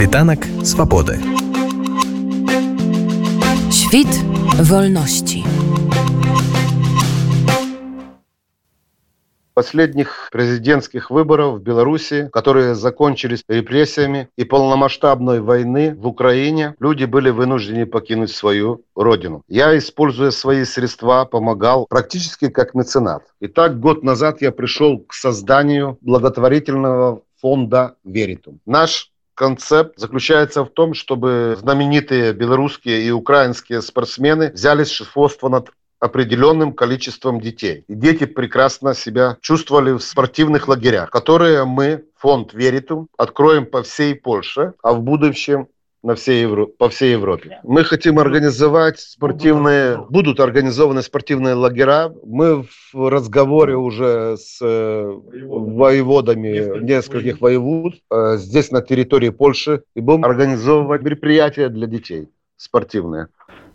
[0.00, 1.20] Світанак свабоды.
[3.70, 4.08] Świt
[4.70, 5.44] wolności.
[9.52, 17.28] последних президентских выборов в Беларуси, которые закончились репрессиями и полномасштабной войны в Украине, люди были
[17.28, 19.42] вынуждены покинуть свою родину.
[19.48, 23.22] Я, используя свои средства, помогал практически как меценат.
[23.40, 28.60] Итак, год назад я пришел к созданию благотворительного фонда «Веритум».
[28.64, 29.09] Наш
[29.40, 37.40] концепт заключается в том, чтобы знаменитые белорусские и украинские спортсмены взяли шефство над определенным количеством
[37.40, 37.84] детей.
[37.88, 44.14] И дети прекрасно себя чувствовали в спортивных лагерях, которые мы, фонд Веритум, откроем по всей
[44.14, 45.68] Польше, а в будущем
[46.02, 46.66] на всей Евро...
[46.66, 47.60] по всей Европе.
[47.62, 52.12] Мы хотим организовать спортивные, будут организованы спортивные лагеря.
[52.24, 60.00] Мы в разговоре уже с э, воеводами нескольких воевод э, здесь на территории Польши и
[60.00, 63.28] будем организовывать мероприятия для детей спортивные.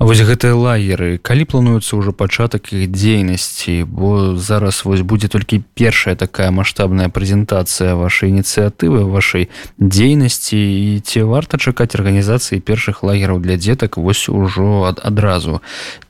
[0.00, 3.84] Вось гэтыя лагеры калі плануецца ўжо пачатак іх дзейнасці?
[3.84, 10.56] Бо зараз вось будзе толькі першая такая маштабная прэзентацыя вашай ініцыятывы вашай дзейнасці.
[10.56, 15.60] І ці варта чакаць арганізацыі першых лагераў для дзетак вось ужо ад, адразу?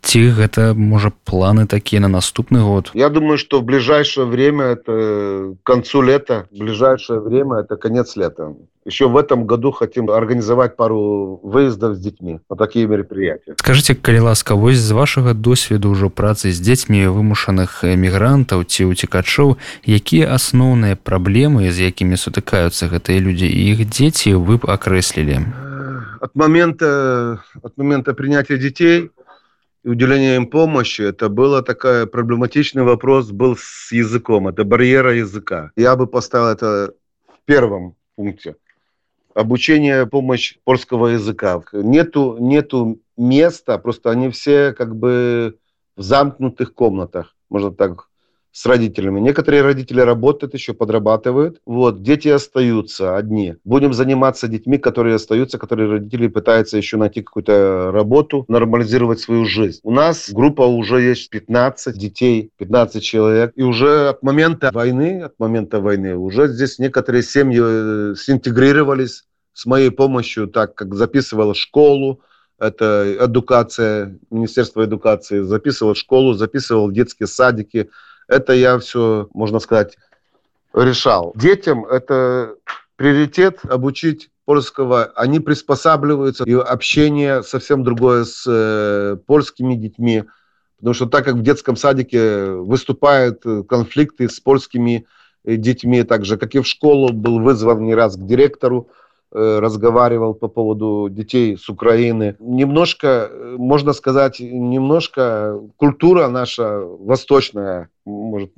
[0.00, 2.94] Ці гэта можа планы такія на наступны год?
[2.94, 8.54] Я думаю что в ближайшее время это к концу лета ближайшее время это конец лета
[8.84, 13.54] еще в этом году хотим организовать пару выездов с детьми на такие мероприятия.
[13.56, 19.60] Скажите, калі ласка, вось з вашага досведу ўжо працы з дзецьмі вымушаных мігрантаў ці уцікачоў,
[19.84, 25.44] якія асноўныя праблемы, з якімі сутыкаюцца гэтыя людзі і іх дзеці вы б акрэслілі?
[26.20, 29.10] От момента, от момента принятия детей
[29.84, 35.70] и уделения им помощи, это было такой проблематичный вопрос был с языком, это барьера языка.
[35.76, 36.92] Я бы поставил это
[37.28, 38.54] в первом пункте
[39.34, 41.62] обучение, помощь польского языка.
[41.72, 45.56] Нету, нету места, просто они все как бы
[45.96, 48.10] в замкнутых комнатах, можно так
[48.52, 49.20] с родителями.
[49.20, 51.60] Некоторые родители работают еще, подрабатывают.
[51.64, 53.56] Вот, дети остаются одни.
[53.64, 59.80] Будем заниматься детьми, которые остаются, которые родители пытаются еще найти какую-то работу, нормализировать свою жизнь.
[59.82, 63.52] У нас группа уже есть 15 детей, 15 человек.
[63.54, 69.66] И уже от момента войны, от момента войны, уже здесь некоторые семьи э, синтегрировались с
[69.66, 72.20] моей помощью, так как записывала школу,
[72.58, 77.90] это эдукация, Министерство эдукации, записывал школу, записывал детские садики,
[78.28, 79.96] это я все, можно сказать,
[80.74, 81.32] решал.
[81.34, 82.54] Детям это
[82.96, 90.24] приоритет обучить польского, они приспосабливаются, и общение совсем другое с э, польскими детьми,
[90.76, 95.06] потому что так как в детском садике выступают конфликты с польскими
[95.44, 99.09] э, детьми, так же, как и в школу был вызван не раз к директору, э,
[99.32, 102.36] разговаривал по поводу детей с Украины.
[102.40, 108.50] Немножко, э, можно сказать, немножко культура наша восточная может,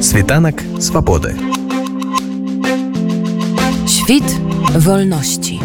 [0.00, 1.55] Світанак свабоды.
[4.06, 4.40] Świt
[4.78, 5.60] wolności.